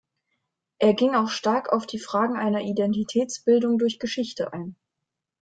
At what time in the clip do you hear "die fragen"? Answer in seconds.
1.85-2.35